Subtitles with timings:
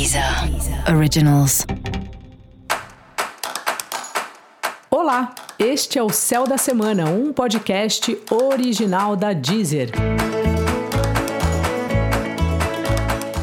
[0.00, 0.24] Deezer
[0.96, 1.66] Originals.
[4.90, 9.90] Olá, este é o Céu da Semana, um podcast original da Deezer.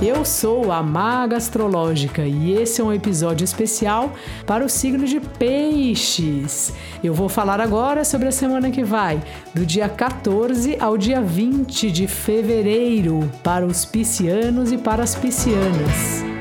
[0.02, 4.12] Eu sou a Maga Astrológica e esse é um episódio especial
[4.48, 6.74] para o signo de Peixes.
[7.04, 9.22] Eu vou falar agora sobre a semana que vai,
[9.54, 16.37] do dia 14 ao dia 20 de fevereiro, para os piscianos e para as piscianas.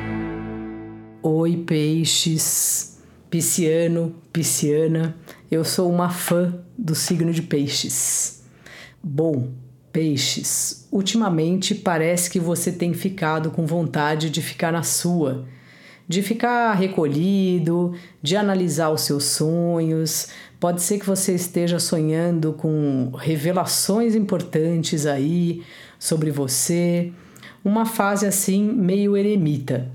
[1.29, 2.99] Oi, Peixes,
[3.29, 5.17] pisciano, pisciana,
[5.51, 8.45] eu sou uma fã do signo de Peixes.
[9.03, 9.49] Bom,
[9.93, 15.49] Peixes, ultimamente parece que você tem ficado com vontade de ficar na sua,
[16.07, 20.29] de ficar recolhido, de analisar os seus sonhos.
[20.61, 25.65] Pode ser que você esteja sonhando com revelações importantes aí
[25.99, 27.13] sobre você,
[27.65, 29.91] uma fase assim meio eremita.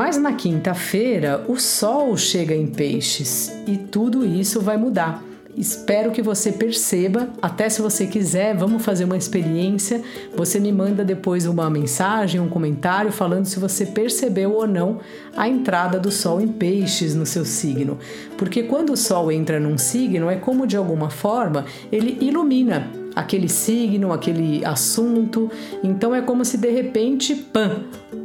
[0.00, 5.22] Mas na quinta-feira o Sol chega em Peixes e tudo isso vai mudar.
[5.54, 7.28] Espero que você perceba.
[7.42, 10.00] Até se você quiser, vamos fazer uma experiência.
[10.34, 15.00] Você me manda depois uma mensagem, um comentário falando se você percebeu ou não
[15.36, 17.98] a entrada do Sol em Peixes no seu signo.
[18.38, 23.50] Porque quando o Sol entra num signo, é como de alguma forma ele ilumina aquele
[23.50, 25.50] signo, aquele assunto.
[25.84, 27.82] Então é como se de repente, pam,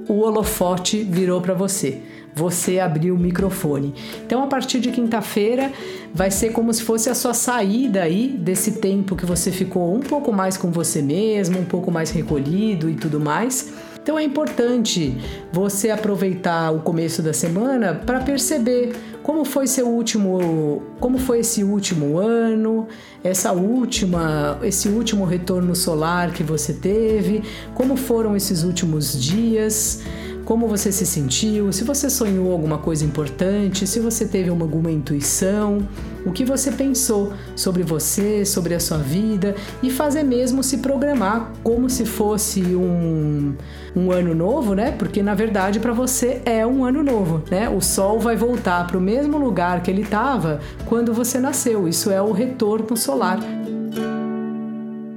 [0.07, 2.01] o holofote virou para você.
[2.33, 3.93] Você abriu o microfone.
[4.25, 5.71] Então, a partir de quinta-feira,
[6.13, 10.01] vai ser como se fosse a sua saída aí desse tempo que você ficou um
[10.01, 13.73] pouco mais com você mesmo, um pouco mais recolhido e tudo mais.
[14.05, 15.17] Então é importante
[15.51, 18.93] você aproveitar o começo da semana para perceber
[19.25, 22.87] como foi seu último, como foi esse último ano,
[23.23, 27.41] essa última, esse último retorno solar que você teve,
[27.73, 30.01] como foram esses últimos dias?
[30.45, 35.79] Como você se sentiu, se você sonhou alguma coisa importante, se você teve alguma intuição,
[36.25, 41.51] o que você pensou sobre você, sobre a sua vida e fazer mesmo se programar
[41.63, 43.55] como se fosse um,
[43.95, 44.91] um ano novo, né?
[44.91, 47.69] Porque na verdade para você é um ano novo, né?
[47.69, 51.87] O sol vai voltar para o mesmo lugar que ele estava quando você nasceu.
[51.87, 53.39] Isso é o retorno solar.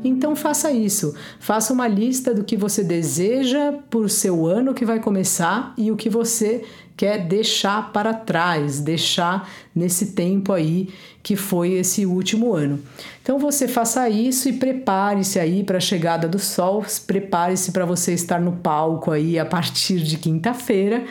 [0.05, 1.15] Então faça isso.
[1.41, 5.97] Faça uma lista do que você deseja por seu ano que vai começar e o
[5.97, 6.65] que você
[6.97, 10.89] quer deixar para trás, deixar nesse tempo aí
[11.23, 12.81] que foi esse último ano.
[13.23, 18.15] Então você faça isso e prepare-se aí para a chegada do sol, prepare-se para você
[18.15, 21.05] estar no palco aí a partir de quinta-feira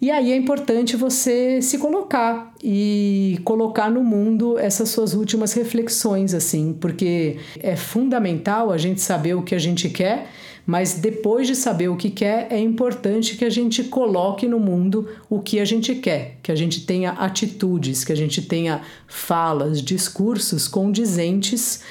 [0.00, 6.32] e aí é importante você se colocar e colocar no mundo essas suas últimas reflexões,
[6.32, 10.28] assim, porque é fundamental a gente saber o que a gente quer,
[10.64, 15.06] mas depois de saber o que quer, é importante que a gente coloque no mundo
[15.28, 19.82] o que a gente quer, que a gente tenha atitudes, que a gente tenha falas,
[19.82, 21.82] discursos condizentes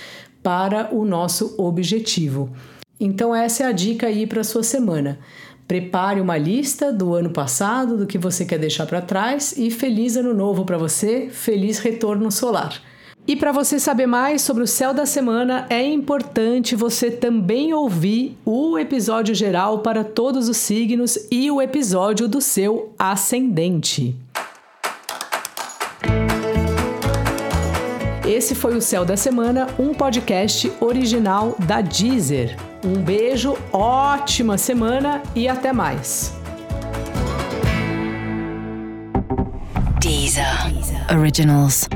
[0.42, 2.50] para o nosso objetivo.
[3.00, 5.19] Então, essa é a dica aí para a sua semana.
[5.69, 10.18] Prepare uma lista do ano passado, do que você quer deixar para trás e feliz
[10.18, 12.81] ano novo para você, feliz retorno solar.
[13.28, 18.35] E para você saber mais sobre o céu da semana, é importante você também ouvir
[18.44, 24.16] o episódio geral para todos os signos e o episódio do seu ascendente.
[28.39, 32.55] Esse foi o Céu da Semana, um podcast original da Deezer.
[32.85, 36.33] Um beijo, ótima semana e até mais.
[40.00, 40.45] Deezer
[41.11, 41.89] Originals.